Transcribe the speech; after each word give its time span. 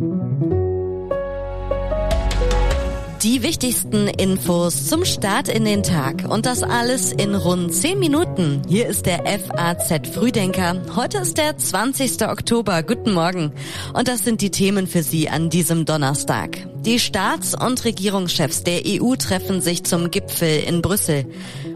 Thank 0.00 0.42
you. 0.44 0.59
Die 3.22 3.42
wichtigsten 3.42 4.08
Infos 4.08 4.86
zum 4.86 5.04
Start 5.04 5.50
in 5.50 5.66
den 5.66 5.82
Tag 5.82 6.24
und 6.26 6.46
das 6.46 6.62
alles 6.62 7.12
in 7.12 7.34
rund 7.34 7.74
10 7.74 7.98
Minuten. 7.98 8.62
Hier 8.66 8.86
ist 8.86 9.04
der 9.04 9.24
FAZ 9.26 10.08
Frühdenker. 10.14 10.80
Heute 10.96 11.18
ist 11.18 11.36
der 11.36 11.58
20. 11.58 12.26
Oktober. 12.26 12.82
Guten 12.82 13.12
Morgen. 13.12 13.52
Und 13.92 14.08
das 14.08 14.24
sind 14.24 14.40
die 14.40 14.50
Themen 14.50 14.86
für 14.86 15.02
Sie 15.02 15.28
an 15.28 15.50
diesem 15.50 15.84
Donnerstag. 15.84 16.66
Die 16.86 16.98
Staats- 16.98 17.54
und 17.54 17.84
Regierungschefs 17.84 18.62
der 18.62 18.80
EU 18.86 19.14
treffen 19.16 19.60
sich 19.60 19.84
zum 19.84 20.10
Gipfel 20.10 20.60
in 20.66 20.80
Brüssel. 20.80 21.26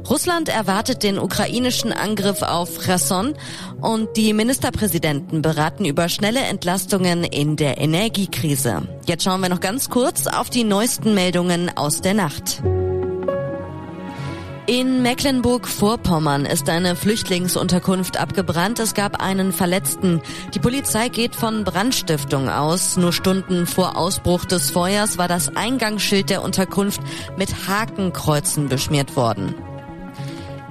Russland 0.09 0.49
erwartet 0.49 1.03
den 1.03 1.19
ukrainischen 1.19 1.93
Angriff 1.93 2.41
auf 2.41 2.83
Cherson 2.83 3.35
und 3.83 4.17
die 4.17 4.33
Ministerpräsidenten 4.33 5.43
beraten 5.43 5.85
über 5.85 6.09
schnelle 6.09 6.41
Entlastungen 6.41 7.23
in 7.23 7.57
der 7.57 7.77
Energiekrise. 7.77 8.89
Jetzt 9.07 9.25
schauen 9.25 9.41
wir 9.41 9.49
noch 9.49 9.61
ganz 9.61 9.91
kurz 9.91 10.27
auf 10.27 10.49
die 10.49 10.65
neuesten 10.65 11.15
Meldungen 11.15 11.71
aus 11.77 12.01
der 12.01 12.15
Nacht. 12.15 12.63
In 14.67 15.03
Mecklenburg-Vorpommern 15.03 16.47
ist 16.47 16.71
eine 16.71 16.97
Flüchtlingsunterkunft 16.97 18.17
abgebrannt. 18.17 18.79
Es 18.79 18.95
gab 18.95 19.23
einen 19.23 19.53
Verletzten. 19.53 20.23
Die 20.55 20.59
Polizei 20.59 21.11
geht 21.11 21.37
von 21.37 21.65
Brandstiftung 21.65 22.49
aus. 22.49 22.97
Nur 22.97 23.13
Stunden 23.13 23.67
vor 23.67 23.99
Ausbruch 23.99 24.47
des 24.47 24.71
Feuers 24.71 25.19
war 25.19 25.29
das 25.29 25.55
Eingangsschild 25.55 26.31
der 26.31 26.43
Unterkunft 26.43 27.03
mit 27.37 27.69
Hakenkreuzen 27.69 28.71
beschmiert 28.71 29.17
worden. 29.17 29.55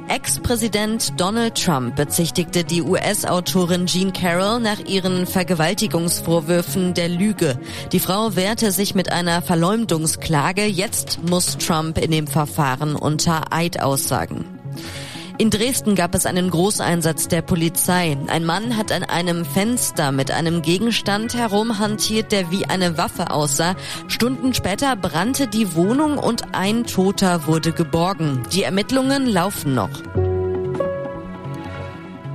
Ex-Präsident 0.10 1.20
Donald 1.20 1.56
Trump 1.56 1.96
bezichtigte 1.96 2.64
die 2.64 2.82
US-Autorin 2.82 3.86
Jean 3.86 4.12
Carroll 4.14 4.60
nach 4.60 4.80
ihren 4.80 5.26
Vergewaltigungsvorwürfen 5.26 6.94
der 6.94 7.10
Lüge. 7.10 7.58
Die 7.92 8.00
Frau 8.00 8.36
wehrte 8.36 8.72
sich 8.72 8.96
mit 8.96 9.12
einer 9.12 9.42
Verleumdungsklage. 9.42 10.66
Jetzt 10.66 11.20
muss 11.28 11.58
Trump 11.58 11.98
in 11.98 12.12
dem 12.12 12.28
Verfahren 12.28 12.96
unter 12.96 13.54
Eid 13.54 13.82
aussagen. 13.82 14.53
In 15.44 15.50
Dresden 15.50 15.96
gab 15.96 16.16
es 16.16 16.26
einen 16.26 16.50
Großeinsatz 16.50 17.28
der 17.28 17.42
Polizei. 17.42 18.16
Ein 18.28 18.46
Mann 18.46 18.78
hat 18.78 18.94
an 18.94 19.04
einem 19.04 19.44
Fenster 19.44 20.14
mit 20.14 20.32
einem 20.32 20.62
Gegenstand 20.62 21.34
herumhantiert, 21.34 22.32
der 22.32 22.50
wie 22.50 22.64
eine 22.64 22.98
Waffe 22.98 23.30
aussah. 23.30 23.76
Stunden 24.08 24.54
später 24.54 24.96
brannte 24.96 25.50
die 25.50 25.76
Wohnung 25.76 26.18
und 26.18 26.56
ein 26.56 26.86
Toter 26.86 27.46
wurde 27.46 27.74
geborgen. 27.74 28.44
Die 28.54 28.64
Ermittlungen 28.64 29.26
laufen 29.26 29.76
noch. 29.76 29.90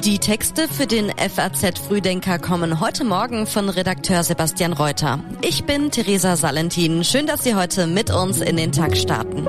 Die 0.05 0.19
Texte 0.19 0.69
für 0.69 0.87
den 0.87 1.11
FAZ 1.17 1.78
Frühdenker 1.78 2.39
kommen 2.39 2.78
heute 2.78 3.05
Morgen 3.05 3.47
von 3.47 3.70
Redakteur 3.70 4.22
Sebastian 4.22 4.75
Reuter. 4.75 5.19
Ich 5.41 5.65
bin 5.65 5.91
Theresa 5.91 6.37
Salentin. 6.37 7.03
Schön, 7.05 7.27
dass 7.27 7.43
Sie 7.43 7.55
heute 7.55 7.87
mit 7.87 8.11
uns 8.11 8.43
in 8.43 8.59
den 8.59 8.70
Tag 8.70 8.98
starten. 8.98 9.48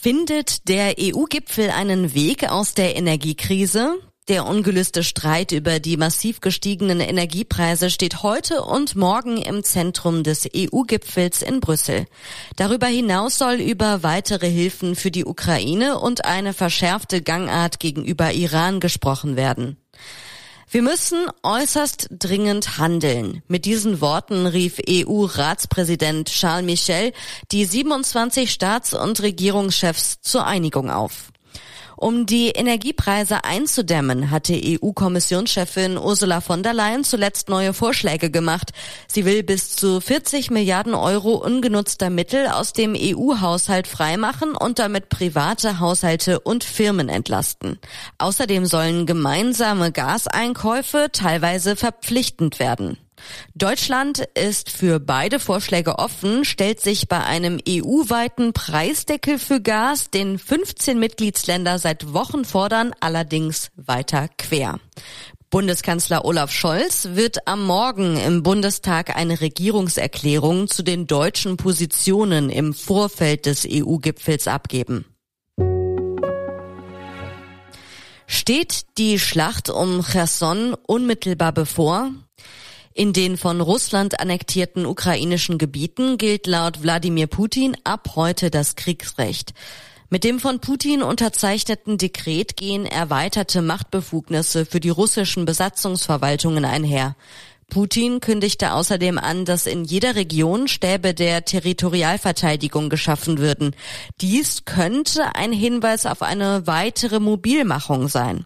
Findet 0.00 0.68
der 0.68 0.94
EU-Gipfel 0.96 1.70
einen 1.70 2.14
Weg 2.14 2.48
aus 2.48 2.72
der 2.72 2.94
Energiekrise? 2.94 3.98
Der 4.28 4.46
ungelöste 4.46 5.02
Streit 5.02 5.50
über 5.50 5.80
die 5.80 5.96
massiv 5.96 6.40
gestiegenen 6.40 7.00
Energiepreise 7.00 7.90
steht 7.90 8.22
heute 8.22 8.62
und 8.62 8.94
morgen 8.94 9.38
im 9.38 9.64
Zentrum 9.64 10.22
des 10.22 10.48
EU-Gipfels 10.54 11.42
in 11.42 11.58
Brüssel. 11.58 12.06
Darüber 12.54 12.86
hinaus 12.86 13.38
soll 13.38 13.54
über 13.56 14.04
weitere 14.04 14.48
Hilfen 14.48 14.94
für 14.94 15.10
die 15.10 15.24
Ukraine 15.24 15.98
und 15.98 16.24
eine 16.24 16.52
verschärfte 16.52 17.20
Gangart 17.20 17.80
gegenüber 17.80 18.32
Iran 18.32 18.78
gesprochen 18.78 19.34
werden. 19.34 19.78
Wir 20.70 20.82
müssen 20.82 21.28
äußerst 21.42 22.08
dringend 22.10 22.76
handeln. 22.76 23.42
Mit 23.48 23.64
diesen 23.64 24.02
Worten 24.02 24.44
rief 24.44 24.78
EU-Ratspräsident 24.86 26.28
Charles 26.28 26.66
Michel 26.66 27.14
die 27.52 27.64
27 27.64 28.52
Staats- 28.52 28.92
und 28.92 29.22
Regierungschefs 29.22 30.20
zur 30.20 30.46
Einigung 30.46 30.90
auf. 30.90 31.32
Um 32.00 32.26
die 32.26 32.50
Energiepreise 32.50 33.42
einzudämmen, 33.42 34.30
hatte 34.30 34.52
EU-Kommissionschefin 34.54 35.98
Ursula 35.98 36.40
von 36.40 36.62
der 36.62 36.72
Leyen 36.72 37.02
zuletzt 37.02 37.48
neue 37.48 37.72
Vorschläge 37.72 38.30
gemacht. 38.30 38.70
Sie 39.08 39.24
will 39.24 39.42
bis 39.42 39.74
zu 39.74 40.00
40 40.00 40.52
Milliarden 40.52 40.94
Euro 40.94 41.34
ungenutzter 41.34 42.08
Mittel 42.08 42.46
aus 42.46 42.72
dem 42.72 42.94
EU-Haushalt 42.96 43.88
freimachen 43.88 44.54
und 44.54 44.78
damit 44.78 45.08
private 45.08 45.80
Haushalte 45.80 46.38
und 46.38 46.62
Firmen 46.62 47.08
entlasten. 47.08 47.80
Außerdem 48.18 48.64
sollen 48.66 49.04
gemeinsame 49.04 49.90
Gaseinkäufe 49.90 51.08
teilweise 51.10 51.74
verpflichtend 51.74 52.60
werden. 52.60 52.96
Deutschland 53.54 54.20
ist 54.34 54.70
für 54.70 55.00
beide 55.00 55.40
Vorschläge 55.40 55.98
offen, 55.98 56.44
stellt 56.44 56.80
sich 56.80 57.08
bei 57.08 57.22
einem 57.24 57.58
EU-weiten 57.68 58.52
Preisdeckel 58.52 59.38
für 59.38 59.60
Gas, 59.60 60.10
den 60.10 60.38
15 60.38 60.98
Mitgliedsländer 60.98 61.78
seit 61.78 62.12
Wochen 62.12 62.44
fordern, 62.44 62.92
allerdings 63.00 63.70
weiter 63.76 64.28
quer. 64.36 64.78
Bundeskanzler 65.50 66.26
Olaf 66.26 66.52
Scholz 66.52 67.08
wird 67.12 67.48
am 67.48 67.64
Morgen 67.64 68.18
im 68.18 68.42
Bundestag 68.42 69.16
eine 69.16 69.40
Regierungserklärung 69.40 70.68
zu 70.68 70.82
den 70.82 71.06
deutschen 71.06 71.56
Positionen 71.56 72.50
im 72.50 72.74
Vorfeld 72.74 73.46
des 73.46 73.66
EU-Gipfels 73.66 74.46
abgeben. 74.46 75.06
Steht 78.26 78.82
die 78.98 79.18
Schlacht 79.18 79.70
um 79.70 80.04
Cherson 80.04 80.74
unmittelbar 80.86 81.52
bevor? 81.52 82.10
In 82.98 83.12
den 83.12 83.36
von 83.36 83.60
Russland 83.60 84.18
annektierten 84.18 84.84
ukrainischen 84.84 85.56
Gebieten 85.56 86.18
gilt 86.18 86.48
laut 86.48 86.82
Wladimir 86.82 87.28
Putin 87.28 87.76
ab 87.84 88.16
heute 88.16 88.50
das 88.50 88.74
Kriegsrecht. 88.74 89.54
Mit 90.10 90.24
dem 90.24 90.40
von 90.40 90.58
Putin 90.58 91.04
unterzeichneten 91.04 91.96
Dekret 91.96 92.56
gehen 92.56 92.86
erweiterte 92.86 93.62
Machtbefugnisse 93.62 94.66
für 94.66 94.80
die 94.80 94.88
russischen 94.88 95.44
Besatzungsverwaltungen 95.44 96.64
einher. 96.64 97.14
Putin 97.70 98.18
kündigte 98.18 98.72
außerdem 98.72 99.18
an, 99.18 99.44
dass 99.44 99.66
in 99.66 99.84
jeder 99.84 100.16
Region 100.16 100.66
Stäbe 100.66 101.14
der 101.14 101.44
Territorialverteidigung 101.44 102.88
geschaffen 102.88 103.38
würden. 103.38 103.76
Dies 104.20 104.64
könnte 104.64 105.36
ein 105.36 105.52
Hinweis 105.52 106.04
auf 106.04 106.20
eine 106.22 106.66
weitere 106.66 107.20
Mobilmachung 107.20 108.08
sein. 108.08 108.44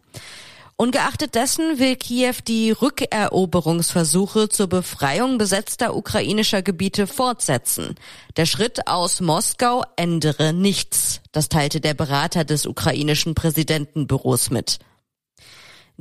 Ungeachtet 0.77 1.35
dessen 1.35 1.79
will 1.79 1.97
Kiew 1.97 2.35
die 2.47 2.71
Rückeroberungsversuche 2.73 4.49
zur 4.49 4.67
Befreiung 4.69 5.39
besetzter 5.39 5.95
ukrainischer 5.95 6.63
Gebiete 6.63 7.07
fortsetzen. 7.07 7.95
Der 8.37 8.47
Schritt 8.47 8.89
aus 8.89 9.21
Moskau 9.21 9.85
ändere 9.97 10.53
nichts, 10.53 11.21
das 11.31 11.49
teilte 11.49 11.81
der 11.81 11.95
Berater 11.95 12.45
des 12.45 12.67
ukrainischen 12.67 13.35
Präsidentenbüros 13.35 14.51
mit. 14.51 14.79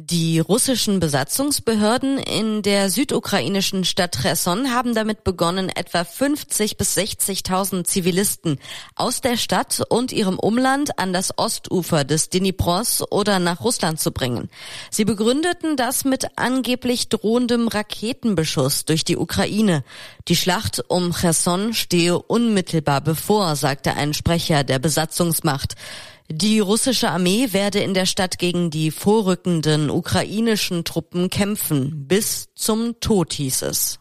Die 0.03 0.39
russischen 0.39 0.99
Besatzungsbehörden 0.99 2.17
in 2.17 2.63
der 2.63 2.89
südukrainischen 2.89 3.83
Stadt 3.83 4.17
Cherson 4.19 4.73
haben 4.73 4.95
damit 4.95 5.23
begonnen, 5.23 5.69
etwa 5.69 6.03
50 6.03 6.75
bis 6.75 6.97
60.000 6.97 7.83
Zivilisten 7.83 8.57
aus 8.95 9.21
der 9.21 9.37
Stadt 9.37 9.83
und 9.89 10.11
ihrem 10.11 10.39
Umland 10.39 10.97
an 10.97 11.13
das 11.13 11.37
Ostufer 11.37 12.03
des 12.03 12.29
Dnipros 12.29 13.03
oder 13.11 13.37
nach 13.37 13.61
Russland 13.61 13.99
zu 13.99 14.11
bringen. 14.11 14.49
Sie 14.89 15.05
begründeten 15.05 15.77
das 15.77 16.03
mit 16.03 16.35
angeblich 16.35 17.09
drohendem 17.09 17.67
Raketenbeschuss 17.67 18.85
durch 18.85 19.03
die 19.03 19.17
Ukraine. 19.17 19.83
Die 20.27 20.35
Schlacht 20.35 20.83
um 20.87 21.13
Cherson 21.13 21.75
stehe 21.75 22.17
unmittelbar 22.17 23.01
bevor, 23.01 23.55
sagte 23.55 23.93
ein 23.93 24.15
Sprecher 24.15 24.63
der 24.63 24.79
Besatzungsmacht. 24.79 25.75
Die 26.33 26.59
russische 26.59 27.09
Armee 27.09 27.51
werde 27.51 27.79
in 27.79 27.93
der 27.93 28.05
Stadt 28.05 28.39
gegen 28.39 28.69
die 28.69 28.89
vorrückenden 28.89 29.89
ukrainischen 29.89 30.85
Truppen 30.85 31.29
kämpfen, 31.29 32.07
bis 32.07 32.47
zum 32.55 32.99
Tod 33.01 33.33
hieß 33.33 33.63
es. 33.63 34.00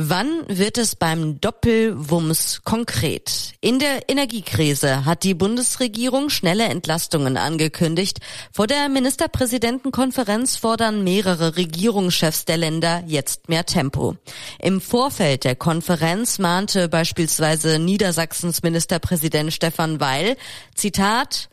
Wann 0.00 0.44
wird 0.46 0.78
es 0.78 0.94
beim 0.94 1.40
Doppelwumms 1.40 2.60
konkret? 2.62 3.54
In 3.60 3.80
der 3.80 4.08
Energiekrise 4.08 5.04
hat 5.04 5.24
die 5.24 5.34
Bundesregierung 5.34 6.30
schnelle 6.30 6.66
Entlastungen 6.66 7.36
angekündigt. 7.36 8.20
Vor 8.52 8.68
der 8.68 8.88
Ministerpräsidentenkonferenz 8.88 10.54
fordern 10.54 11.02
mehrere 11.02 11.56
Regierungschefs 11.56 12.44
der 12.44 12.58
Länder 12.58 13.02
jetzt 13.08 13.48
mehr 13.48 13.66
Tempo. 13.66 14.14
Im 14.60 14.80
Vorfeld 14.80 15.42
der 15.42 15.56
Konferenz 15.56 16.38
mahnte 16.38 16.88
beispielsweise 16.88 17.80
Niedersachsens 17.80 18.62
Ministerpräsident 18.62 19.52
Stefan 19.52 19.98
Weil, 19.98 20.36
Zitat, 20.76 21.48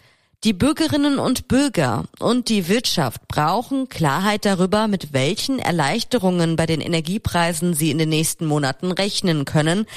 die 0.45 0.53
Bürgerinnen 0.53 1.17
und 1.17 1.47
Bürger 1.47 2.05
und 2.19 2.49
die 2.49 2.67
Wirtschaft 2.67 3.27
brauchen 3.27 3.89
Klarheit 3.89 4.45
darüber, 4.45 4.87
mit 4.87 5.11
welchen 5.11 5.57
Erleichterungen 5.57 6.55
bei 6.55 6.67
den 6.67 6.81
Energiepreisen 6.81 7.73
sie 7.73 7.89
in 7.89 7.97
den 7.97 8.09
nächsten 8.09 8.45
Monaten 8.45 8.91
rechnen 8.91 9.45
können. 9.45 9.87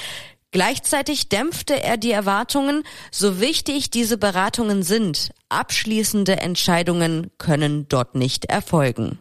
Gleichzeitig 0.49 1.29
dämpfte 1.29 1.83
er 1.83 1.97
die 1.97 2.09
Erwartungen, 2.09 2.83
so 3.11 3.39
wichtig 3.39 3.91
diese 3.91 4.17
Beratungen 4.17 4.81
sind, 4.81 5.29
abschließende 5.49 6.37
Entscheidungen 6.37 7.29
können 7.37 7.87
dort 7.87 8.15
nicht 8.15 8.45
erfolgen. 8.45 9.19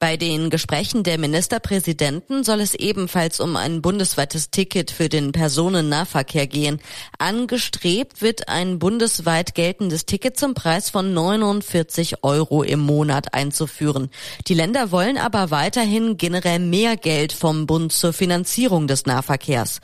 Bei 0.00 0.16
den 0.16 0.48
Gesprächen 0.48 1.02
der 1.02 1.18
Ministerpräsidenten 1.18 2.44
soll 2.44 2.60
es 2.60 2.74
ebenfalls 2.74 3.40
um 3.40 3.56
ein 3.56 3.82
bundesweites 3.82 4.50
Ticket 4.52 4.92
für 4.92 5.08
den 5.08 5.32
Personennahverkehr 5.32 6.46
gehen. 6.46 6.80
Angestrebt 7.18 8.22
wird 8.22 8.48
ein 8.48 8.78
bundesweit 8.78 9.56
geltendes 9.56 10.06
Ticket 10.06 10.38
zum 10.38 10.54
Preis 10.54 10.88
von 10.88 11.12
49 11.14 12.22
Euro 12.22 12.62
im 12.62 12.78
Monat 12.78 13.34
einzuführen. 13.34 14.08
Die 14.46 14.54
Länder 14.54 14.92
wollen 14.92 15.18
aber 15.18 15.50
weiterhin 15.50 16.16
generell 16.16 16.60
mehr 16.60 16.96
Geld 16.96 17.32
vom 17.32 17.66
Bund 17.66 17.92
zur 17.92 18.12
Finanzierung 18.12 18.86
des 18.86 19.04
Nahverkehrs. 19.04 19.80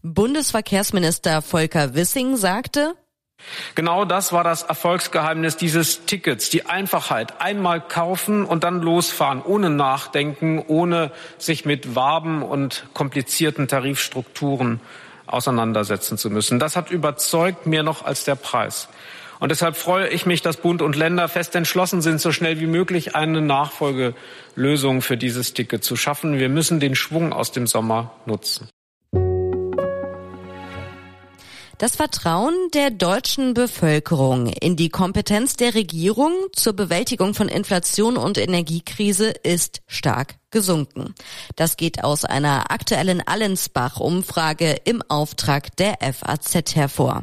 Bundesverkehrsminister 0.00 1.42
Volker 1.42 1.94
Wissing 1.94 2.38
sagte, 2.38 2.94
Genau 3.74 4.04
das 4.04 4.32
war 4.32 4.44
das 4.44 4.62
Erfolgsgeheimnis 4.62 5.56
dieses 5.56 6.04
Tickets, 6.04 6.50
die 6.50 6.66
Einfachheit. 6.66 7.40
Einmal 7.40 7.80
kaufen 7.80 8.44
und 8.44 8.64
dann 8.64 8.82
losfahren, 8.82 9.42
ohne 9.42 9.70
Nachdenken, 9.70 10.62
ohne 10.66 11.12
sich 11.38 11.64
mit 11.64 11.94
Waben 11.94 12.42
und 12.42 12.86
komplizierten 12.94 13.68
Tarifstrukturen 13.68 14.80
auseinandersetzen 15.26 16.18
zu 16.18 16.30
müssen. 16.30 16.58
Das 16.58 16.76
hat 16.76 16.90
überzeugt, 16.90 17.66
mehr 17.66 17.82
noch 17.82 18.04
als 18.04 18.24
der 18.24 18.34
Preis. 18.34 18.88
Und 19.40 19.50
deshalb 19.50 19.76
freue 19.76 20.08
ich 20.08 20.26
mich, 20.26 20.42
dass 20.42 20.56
Bund 20.56 20.82
und 20.82 20.96
Länder 20.96 21.28
fest 21.28 21.54
entschlossen 21.54 22.02
sind, 22.02 22.20
so 22.20 22.32
schnell 22.32 22.58
wie 22.58 22.66
möglich 22.66 23.14
eine 23.14 23.40
Nachfolgelösung 23.40 25.00
für 25.00 25.16
dieses 25.16 25.54
Ticket 25.54 25.84
zu 25.84 25.94
schaffen. 25.94 26.38
Wir 26.38 26.48
müssen 26.48 26.80
den 26.80 26.96
Schwung 26.96 27.32
aus 27.32 27.52
dem 27.52 27.68
Sommer 27.68 28.10
nutzen. 28.26 28.68
Das 31.78 31.94
Vertrauen 31.94 32.54
der 32.74 32.90
deutschen 32.90 33.54
Bevölkerung 33.54 34.48
in 34.48 34.74
die 34.74 34.88
Kompetenz 34.88 35.54
der 35.54 35.76
Regierung 35.76 36.32
zur 36.52 36.72
Bewältigung 36.72 37.34
von 37.34 37.48
Inflation 37.48 38.16
und 38.16 38.36
Energiekrise 38.36 39.28
ist 39.28 39.82
stark 39.86 40.34
gesunken. 40.50 41.14
Das 41.54 41.76
geht 41.76 42.02
aus 42.02 42.24
einer 42.24 42.72
aktuellen 42.72 43.24
Allensbach-Umfrage 43.24 44.72
im 44.86 45.02
Auftrag 45.08 45.76
der 45.76 45.98
FAZ 46.00 46.74
hervor. 46.74 47.22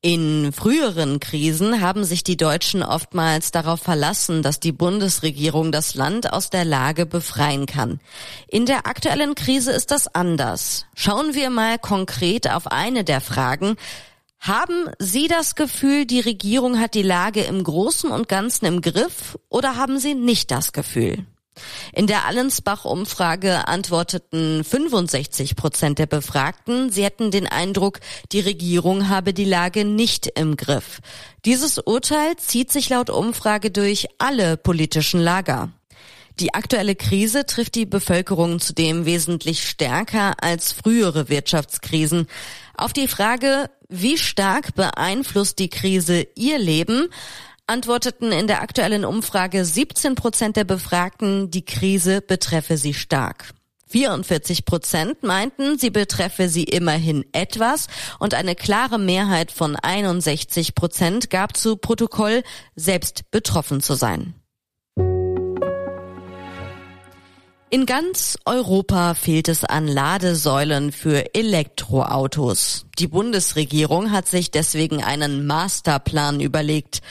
In 0.00 0.52
früheren 0.52 1.18
Krisen 1.18 1.80
haben 1.80 2.04
sich 2.04 2.22
die 2.22 2.36
Deutschen 2.36 2.84
oftmals 2.84 3.50
darauf 3.50 3.80
verlassen, 3.80 4.42
dass 4.44 4.60
die 4.60 4.70
Bundesregierung 4.70 5.72
das 5.72 5.96
Land 5.96 6.32
aus 6.32 6.50
der 6.50 6.64
Lage 6.64 7.04
befreien 7.04 7.66
kann. 7.66 7.98
In 8.46 8.64
der 8.64 8.86
aktuellen 8.86 9.34
Krise 9.34 9.72
ist 9.72 9.90
das 9.90 10.06
anders. 10.14 10.86
Schauen 10.94 11.34
wir 11.34 11.50
mal 11.50 11.80
konkret 11.80 12.48
auf 12.48 12.68
eine 12.68 13.02
der 13.02 13.20
Fragen. 13.20 13.74
Haben 14.38 14.88
Sie 15.00 15.26
das 15.26 15.56
Gefühl, 15.56 16.06
die 16.06 16.20
Regierung 16.20 16.78
hat 16.78 16.94
die 16.94 17.02
Lage 17.02 17.42
im 17.42 17.64
Großen 17.64 18.08
und 18.12 18.28
Ganzen 18.28 18.66
im 18.66 18.82
Griff 18.82 19.36
oder 19.48 19.74
haben 19.74 19.98
Sie 19.98 20.14
nicht 20.14 20.52
das 20.52 20.72
Gefühl? 20.72 21.26
In 21.92 22.06
der 22.06 22.24
Allensbach-Umfrage 22.26 23.68
antworteten 23.68 24.64
65 24.64 25.56
Prozent 25.56 25.98
der 25.98 26.06
Befragten, 26.06 26.90
sie 26.90 27.04
hätten 27.04 27.30
den 27.30 27.46
Eindruck, 27.46 28.00
die 28.32 28.40
Regierung 28.40 29.08
habe 29.08 29.32
die 29.32 29.44
Lage 29.44 29.84
nicht 29.84 30.26
im 30.26 30.56
Griff. 30.56 31.00
Dieses 31.44 31.78
Urteil 31.78 32.36
zieht 32.36 32.72
sich 32.72 32.88
laut 32.88 33.10
Umfrage 33.10 33.70
durch 33.70 34.06
alle 34.18 34.56
politischen 34.56 35.20
Lager. 35.20 35.70
Die 36.40 36.54
aktuelle 36.54 36.94
Krise 36.94 37.46
trifft 37.46 37.74
die 37.74 37.86
Bevölkerung 37.86 38.60
zudem 38.60 39.06
wesentlich 39.06 39.68
stärker 39.68 40.34
als 40.40 40.72
frühere 40.72 41.28
Wirtschaftskrisen. 41.28 42.28
Auf 42.76 42.92
die 42.92 43.08
Frage, 43.08 43.70
wie 43.88 44.18
stark 44.18 44.74
beeinflusst 44.76 45.58
die 45.58 45.68
Krise 45.68 46.28
ihr 46.36 46.58
Leben, 46.58 47.08
antworteten 47.68 48.32
in 48.32 48.46
der 48.46 48.62
aktuellen 48.62 49.04
Umfrage 49.04 49.64
17 49.64 50.14
Prozent 50.14 50.56
der 50.56 50.64
Befragten, 50.64 51.50
die 51.50 51.64
Krise 51.64 52.20
betreffe 52.20 52.76
sie 52.76 52.94
stark. 52.94 53.54
44 53.88 54.64
Prozent 54.64 55.22
meinten, 55.22 55.78
sie 55.78 55.90
betreffe 55.90 56.48
sie 56.48 56.64
immerhin 56.64 57.24
etwas 57.32 57.86
und 58.18 58.34
eine 58.34 58.54
klare 58.54 58.98
Mehrheit 58.98 59.50
von 59.50 59.76
61 59.76 60.74
Prozent 60.74 61.30
gab 61.30 61.56
zu 61.56 61.76
Protokoll, 61.76 62.42
selbst 62.76 63.30
betroffen 63.30 63.80
zu 63.80 63.94
sein. 63.94 64.34
In 67.70 67.84
ganz 67.84 68.38
Europa 68.46 69.12
fehlt 69.12 69.48
es 69.48 69.62
an 69.62 69.86
Ladesäulen 69.86 70.90
für 70.90 71.34
Elektroautos. 71.34 72.86
Die 72.98 73.08
Bundesregierung 73.08 74.10
hat 74.10 74.26
sich 74.26 74.50
deswegen 74.50 75.04
einen 75.04 75.46
Masterplan 75.46 76.40
überlegt. 76.40 77.02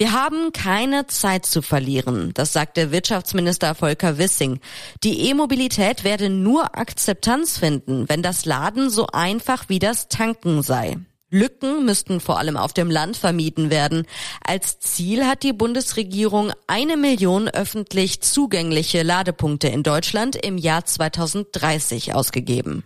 Wir 0.00 0.12
haben 0.12 0.52
keine 0.52 1.08
Zeit 1.08 1.44
zu 1.44 1.60
verlieren, 1.60 2.30
das 2.34 2.52
sagte 2.52 2.92
Wirtschaftsminister 2.92 3.74
Volker 3.74 4.16
Wissing. 4.16 4.60
Die 5.02 5.28
E-Mobilität 5.28 6.04
werde 6.04 6.30
nur 6.30 6.78
Akzeptanz 6.78 7.58
finden, 7.58 8.08
wenn 8.08 8.22
das 8.22 8.44
Laden 8.44 8.90
so 8.90 9.08
einfach 9.08 9.68
wie 9.68 9.80
das 9.80 10.06
Tanken 10.06 10.62
sei. 10.62 10.98
Lücken 11.30 11.84
müssten 11.84 12.20
vor 12.20 12.38
allem 12.38 12.56
auf 12.56 12.72
dem 12.72 12.92
Land 12.92 13.16
vermieden 13.16 13.70
werden. 13.70 14.06
Als 14.46 14.78
Ziel 14.78 15.26
hat 15.26 15.42
die 15.42 15.52
Bundesregierung 15.52 16.52
eine 16.68 16.96
Million 16.96 17.48
öffentlich 17.48 18.20
zugängliche 18.20 19.02
Ladepunkte 19.02 19.66
in 19.66 19.82
Deutschland 19.82 20.36
im 20.36 20.58
Jahr 20.58 20.84
2030 20.84 22.14
ausgegeben. 22.14 22.84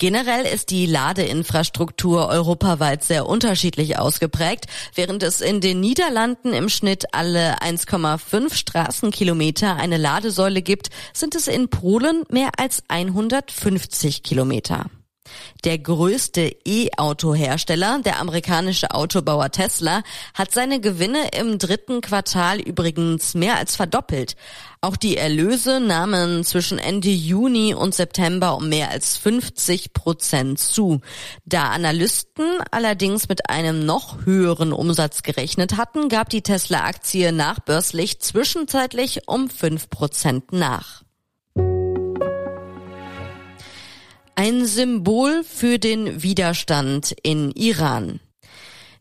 Generell 0.00 0.46
ist 0.46 0.70
die 0.70 0.86
Ladeinfrastruktur 0.86 2.28
europaweit 2.28 3.02
sehr 3.02 3.26
unterschiedlich 3.26 3.98
ausgeprägt. 3.98 4.66
Während 4.94 5.24
es 5.24 5.40
in 5.40 5.60
den 5.60 5.80
Niederlanden 5.80 6.52
im 6.52 6.68
Schnitt 6.68 7.12
alle 7.12 7.60
1,5 7.60 8.54
Straßenkilometer 8.54 9.74
eine 9.74 9.96
Ladesäule 9.96 10.62
gibt, 10.62 10.90
sind 11.12 11.34
es 11.34 11.48
in 11.48 11.68
Polen 11.68 12.22
mehr 12.30 12.50
als 12.58 12.84
150 12.86 14.22
Kilometer. 14.22 14.86
Der 15.64 15.78
größte 15.78 16.56
E-Auto-Hersteller, 16.64 18.00
der 18.04 18.20
amerikanische 18.20 18.92
Autobauer 18.92 19.50
Tesla, 19.50 20.02
hat 20.34 20.52
seine 20.52 20.80
Gewinne 20.80 21.28
im 21.38 21.58
dritten 21.58 22.00
Quartal 22.00 22.60
übrigens 22.60 23.34
mehr 23.34 23.56
als 23.56 23.76
verdoppelt. 23.76 24.36
Auch 24.80 24.96
die 24.96 25.16
Erlöse 25.16 25.80
nahmen 25.80 26.44
zwischen 26.44 26.78
Ende 26.78 27.08
Juni 27.08 27.74
und 27.74 27.94
September 27.94 28.56
um 28.56 28.68
mehr 28.68 28.90
als 28.90 29.16
50 29.16 29.92
Prozent 29.92 30.60
zu. 30.60 31.00
Da 31.44 31.70
Analysten 31.70 32.46
allerdings 32.70 33.28
mit 33.28 33.50
einem 33.50 33.84
noch 33.84 34.24
höheren 34.24 34.72
Umsatz 34.72 35.24
gerechnet 35.24 35.76
hatten, 35.76 36.08
gab 36.08 36.28
die 36.28 36.42
Tesla-Aktie 36.42 37.32
nachbörslich 37.32 38.20
zwischenzeitlich 38.20 39.22
um 39.26 39.50
5 39.50 39.90
Prozent 39.90 40.52
nach. 40.52 41.02
Ein 44.40 44.66
Symbol 44.66 45.42
für 45.42 45.80
den 45.80 46.22
Widerstand 46.22 47.12
in 47.24 47.50
Iran. 47.50 48.20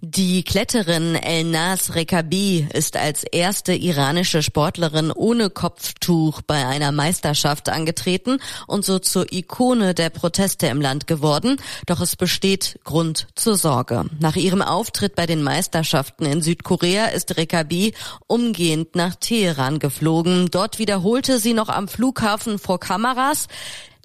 Die 0.02 0.44
Kletterin 0.44 1.14
Elnaz 1.14 1.94
Rekabi 1.94 2.68
ist 2.74 2.98
als 2.98 3.24
erste 3.24 3.76
iranische 3.76 4.42
Sportlerin 4.42 5.12
ohne 5.12 5.52
Kopftuch 5.52 6.42
bei 6.42 6.66
einer 6.66 6.92
Meisterschaft 6.92 7.70
angetreten 7.70 8.40
und 8.66 8.84
so 8.84 8.98
zur 8.98 9.32
Ikone 9.32 9.94
der 9.94 10.10
Proteste 10.10 10.68
im 10.68 10.82
Land 10.82 11.06
geworden. 11.06 11.58
Doch 11.86 12.02
es 12.02 12.16
besteht 12.16 12.80
Grund 12.84 13.28
zur 13.36 13.58
Sorge. 13.58 14.06
Nach 14.20 14.36
ihrem 14.36 14.64
Auftritt 14.64 15.16
bei 15.16 15.28
den 15.28 15.44
Meisterschaften 15.44 16.26
in 16.26 16.42
Südkorea 16.42 17.08
ist 17.08 17.38
Rekabi 17.38 17.94
umgehend 18.26 18.96
nach 18.96 19.14
Teheran 19.14 19.78
geflogen. 19.78 20.50
Dort 20.50 20.80
wiederholte 20.80 21.38
sie 21.38 21.54
noch 21.54 21.70
am 21.70 21.88
Flughafen 21.88 22.58
vor 22.58 22.80
Kameras, 22.80 23.48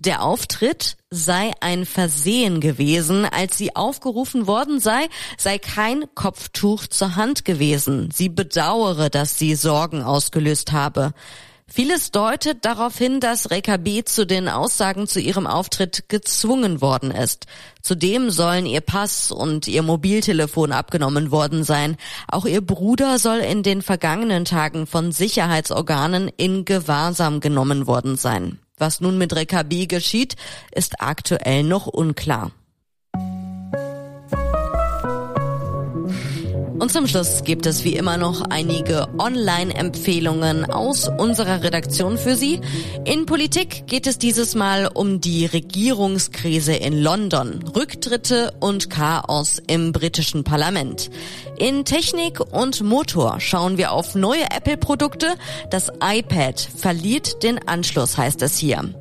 der 0.05 0.23
Auftritt 0.23 0.97
sei 1.11 1.53
ein 1.61 1.87
Versehen 1.87 2.61
gewesen. 2.61 3.25
Als 3.25 3.57
sie 3.57 3.77
aufgerufen 3.77 4.47
worden 4.47 4.81
sei, 4.81 5.09
sei 5.39 5.59
kein 5.59 6.05
Kopftuch 6.15 6.87
zur 6.87 7.17
Hand 7.17 7.45
gewesen. 7.45 8.11
Sie 8.13 8.29
bedauere, 8.29 9.11
dass 9.11 9.39
sie 9.39 9.55
Sorgen 9.55 10.03
ausgelöst 10.03 10.73
habe. 10.73 11.13
Vieles 11.75 12.11
deutet 12.11 12.67
darauf 12.67 12.99
hin, 12.99 13.19
dass 13.19 13.51
Rekabi 13.51 14.05
zu 14.05 14.27
den 14.27 14.49
Aussagen 14.49 15.07
zu 15.07 15.21
ihrem 15.21 15.47
Auftritt 15.47 16.09
gezwungen 16.09 16.83
worden 16.83 17.11
ist. 17.11 17.47
Zudem 17.81 18.31
sollen 18.31 18.67
ihr 18.67 18.83
Pass 18.83 19.33
und 19.33 19.69
ihr 19.69 19.83
Mobiltelefon 19.83 20.73
abgenommen 20.73 21.31
worden 21.31 21.65
sein. 21.65 21.97
Auch 22.29 22.45
ihr 22.45 22.61
Bruder 22.61 23.19
soll 23.19 23.39
in 23.39 23.63
den 23.63 23.81
vergangenen 23.81 24.45
Tagen 24.45 24.87
von 24.87 25.13
Sicherheitsorganen 25.13 26.29
in 26.37 26.67
Gewahrsam 26.67 27.41
genommen 27.41 27.87
worden 27.87 28.17
sein. 28.17 28.59
Was 28.83 29.01
nun 29.01 29.17
mit 29.17 29.37
Rekabi 29.37 29.87
geschieht, 29.87 30.35
ist 30.73 31.01
aktuell 31.01 31.63
noch 31.63 31.87
unklar. 31.87 32.51
Und 36.83 36.91
zum 36.91 37.07
Schluss 37.07 37.45
gibt 37.45 37.67
es 37.67 37.85
wie 37.85 37.95
immer 37.95 38.17
noch 38.17 38.41
einige 38.51 39.07
Online-Empfehlungen 39.17 40.65
aus 40.65 41.09
unserer 41.09 41.63
Redaktion 41.63 42.19
für 42.19 42.35
Sie. 42.35 42.61
In 43.05 43.25
Politik 43.25 43.87
geht 43.87 44.09
es 44.09 44.19
dieses 44.19 44.57
Mal 44.57 44.91
um 44.93 45.21
die 45.21 45.47
Regierungskrise 45.47 46.73
in 46.73 47.01
London, 47.01 47.63
Rücktritte 47.77 48.53
und 48.59 48.91
Chaos 48.91 49.63
im 49.65 49.93
britischen 49.93 50.43
Parlament. 50.43 51.09
In 51.57 51.85
Technik 51.85 52.41
und 52.41 52.83
Motor 52.83 53.39
schauen 53.39 53.79
wir 53.79 53.93
auf 53.93 54.17
neue 54.17 54.51
Apple-Produkte. 54.51 55.35
Das 55.71 55.93
iPad 56.03 56.61
verliert 56.61 57.45
den 57.45 57.61
Anschluss, 57.69 58.19
heißt 58.19 58.43
es 58.43 58.59
hier. 58.59 58.93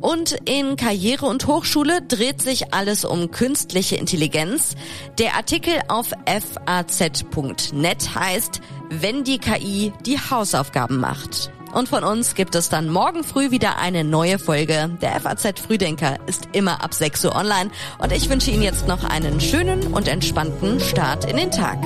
Und 0.00 0.38
in 0.44 0.76
Karriere 0.76 1.26
und 1.26 1.46
Hochschule 1.46 2.02
dreht 2.02 2.40
sich 2.40 2.72
alles 2.72 3.04
um 3.04 3.30
künstliche 3.30 3.96
Intelligenz. 3.96 4.76
Der 5.18 5.34
Artikel 5.34 5.74
auf 5.88 6.12
faz.net 6.26 8.14
heißt, 8.14 8.60
wenn 8.90 9.24
die 9.24 9.38
KI 9.38 9.92
die 10.06 10.18
Hausaufgaben 10.18 10.98
macht. 10.98 11.50
Und 11.72 11.88
von 11.88 12.02
uns 12.02 12.34
gibt 12.34 12.54
es 12.54 12.68
dann 12.68 12.88
morgen 12.88 13.24
früh 13.24 13.50
wieder 13.50 13.78
eine 13.78 14.04
neue 14.04 14.38
Folge. 14.38 14.96
Der 15.02 15.20
FAZ 15.20 15.60
Frühdenker 15.60 16.16
ist 16.26 16.48
immer 16.52 16.82
ab 16.82 16.94
6 16.94 17.26
Uhr 17.26 17.34
online 17.34 17.70
und 17.98 18.12
ich 18.12 18.30
wünsche 18.30 18.50
Ihnen 18.50 18.62
jetzt 18.62 18.88
noch 18.88 19.04
einen 19.04 19.40
schönen 19.40 19.92
und 19.92 20.08
entspannten 20.08 20.80
Start 20.80 21.30
in 21.30 21.36
den 21.36 21.50
Tag. 21.50 21.78